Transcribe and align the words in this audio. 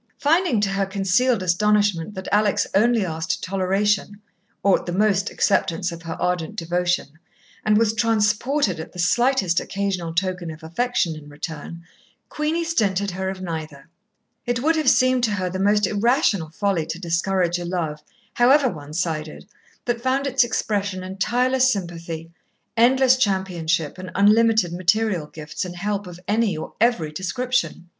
Finding 0.17 0.59
to 0.61 0.69
her 0.69 0.87
concealed 0.87 1.43
astonishment 1.43 2.15
that 2.15 2.27
Alex 2.31 2.65
only 2.73 3.05
asked 3.05 3.43
toleration, 3.43 4.19
or 4.63 4.79
at 4.79 4.87
the 4.87 4.91
most 4.91 5.29
acceptance 5.29 5.91
of 5.91 6.01
her 6.01 6.15
ardent 6.19 6.55
devotion, 6.55 7.19
and 7.63 7.77
was 7.77 7.93
transported 7.93 8.79
at 8.79 8.93
the 8.93 8.97
slightest 8.97 9.59
occasional 9.59 10.11
token 10.11 10.49
of 10.49 10.63
affection 10.63 11.15
in 11.15 11.29
return, 11.29 11.83
Queenie 12.29 12.63
stinted 12.63 13.11
her 13.11 13.29
of 13.29 13.43
neither. 13.43 13.89
It 14.47 14.63
would 14.63 14.75
have 14.75 14.89
seemed 14.89 15.23
to 15.25 15.31
her 15.33 15.51
the 15.51 15.59
most 15.59 15.85
irrational 15.85 16.49
folly 16.49 16.87
to 16.87 16.97
discourage 16.97 17.59
a 17.59 17.63
love, 17.65 18.01
however 18.33 18.69
one 18.69 18.93
sided, 18.93 19.45
that 19.85 20.01
found 20.01 20.25
its 20.25 20.43
expression 20.43 21.03
in 21.03 21.19
tireless 21.19 21.71
sympathy, 21.71 22.31
endless 22.75 23.17
championship, 23.17 23.99
and 23.99 24.09
unlimited 24.15 24.73
material 24.73 25.27
gifts 25.27 25.63
and 25.63 25.75
help 25.75 26.07
of 26.07 26.19
any 26.27 26.57
or 26.57 26.73
every 26.81 27.11
description. 27.11 27.87